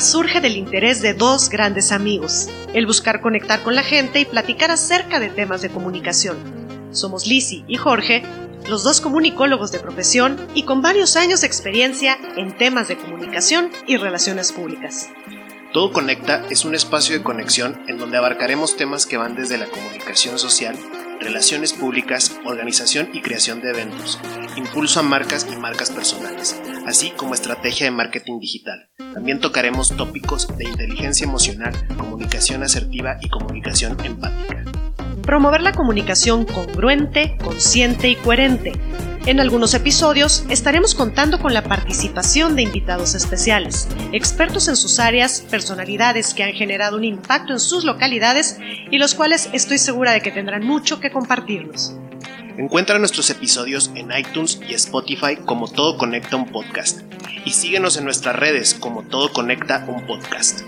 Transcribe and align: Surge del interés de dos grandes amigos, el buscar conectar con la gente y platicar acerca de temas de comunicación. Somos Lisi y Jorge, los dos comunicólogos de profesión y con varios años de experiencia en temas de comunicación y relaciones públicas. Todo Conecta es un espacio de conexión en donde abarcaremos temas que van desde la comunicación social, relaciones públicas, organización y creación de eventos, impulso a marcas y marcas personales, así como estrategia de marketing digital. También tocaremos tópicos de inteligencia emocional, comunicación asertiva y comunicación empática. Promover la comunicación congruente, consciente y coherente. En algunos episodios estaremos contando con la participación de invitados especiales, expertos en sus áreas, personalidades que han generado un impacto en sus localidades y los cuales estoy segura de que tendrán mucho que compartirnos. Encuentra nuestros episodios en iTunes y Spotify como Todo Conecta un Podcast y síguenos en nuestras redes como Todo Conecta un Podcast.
Surge 0.00 0.40
del 0.42 0.56
interés 0.56 1.00
de 1.00 1.14
dos 1.14 1.48
grandes 1.48 1.90
amigos, 1.90 2.50
el 2.74 2.86
buscar 2.86 3.22
conectar 3.22 3.62
con 3.62 3.74
la 3.74 3.82
gente 3.82 4.20
y 4.20 4.24
platicar 4.26 4.70
acerca 4.70 5.20
de 5.20 5.30
temas 5.30 5.62
de 5.62 5.70
comunicación. 5.70 6.36
Somos 6.90 7.26
Lisi 7.26 7.64
y 7.66 7.76
Jorge, 7.76 8.22
los 8.68 8.84
dos 8.84 9.00
comunicólogos 9.00 9.72
de 9.72 9.78
profesión 9.78 10.36
y 10.54 10.64
con 10.64 10.82
varios 10.82 11.16
años 11.16 11.40
de 11.40 11.46
experiencia 11.46 12.18
en 12.36 12.56
temas 12.58 12.88
de 12.88 12.98
comunicación 12.98 13.70
y 13.86 13.96
relaciones 13.96 14.52
públicas. 14.52 15.08
Todo 15.72 15.92
Conecta 15.92 16.44
es 16.50 16.64
un 16.64 16.74
espacio 16.74 17.16
de 17.16 17.24
conexión 17.24 17.82
en 17.88 17.96
donde 17.98 18.18
abarcaremos 18.18 18.76
temas 18.76 19.06
que 19.06 19.16
van 19.16 19.34
desde 19.34 19.58
la 19.58 19.66
comunicación 19.66 20.38
social, 20.38 20.76
relaciones 21.20 21.72
públicas, 21.72 22.38
organización 22.44 23.10
y 23.12 23.22
creación 23.22 23.60
de 23.60 23.70
eventos, 23.70 24.18
impulso 24.56 25.00
a 25.00 25.02
marcas 25.02 25.46
y 25.50 25.56
marcas 25.56 25.90
personales, 25.90 26.60
así 26.86 27.10
como 27.10 27.34
estrategia 27.34 27.86
de 27.86 27.90
marketing 27.90 28.38
digital. 28.40 28.90
También 29.12 29.40
tocaremos 29.40 29.96
tópicos 29.96 30.48
de 30.56 30.64
inteligencia 30.64 31.24
emocional, 31.24 31.74
comunicación 31.96 32.62
asertiva 32.62 33.18
y 33.20 33.28
comunicación 33.28 33.96
empática. 34.04 34.64
Promover 35.22 35.62
la 35.62 35.72
comunicación 35.72 36.44
congruente, 36.44 37.36
consciente 37.42 38.08
y 38.08 38.16
coherente. 38.16 38.72
En 39.26 39.40
algunos 39.40 39.72
episodios 39.72 40.44
estaremos 40.50 40.94
contando 40.94 41.38
con 41.38 41.54
la 41.54 41.64
participación 41.64 42.56
de 42.56 42.62
invitados 42.62 43.14
especiales, 43.14 43.88
expertos 44.12 44.68
en 44.68 44.76
sus 44.76 45.00
áreas, 45.00 45.40
personalidades 45.50 46.34
que 46.34 46.42
han 46.42 46.52
generado 46.52 46.98
un 46.98 47.04
impacto 47.04 47.54
en 47.54 47.60
sus 47.60 47.84
localidades 47.84 48.58
y 48.90 48.98
los 48.98 49.14
cuales 49.14 49.48
estoy 49.54 49.78
segura 49.78 50.12
de 50.12 50.20
que 50.20 50.30
tendrán 50.30 50.62
mucho 50.62 51.00
que 51.00 51.10
compartirnos. 51.10 51.96
Encuentra 52.58 52.98
nuestros 52.98 53.30
episodios 53.30 53.90
en 53.94 54.12
iTunes 54.12 54.60
y 54.68 54.74
Spotify 54.74 55.36
como 55.36 55.68
Todo 55.68 55.96
Conecta 55.96 56.36
un 56.36 56.52
Podcast 56.52 57.00
y 57.46 57.50
síguenos 57.52 57.96
en 57.96 58.04
nuestras 58.04 58.36
redes 58.36 58.74
como 58.74 59.04
Todo 59.04 59.32
Conecta 59.32 59.86
un 59.88 60.06
Podcast. 60.06 60.60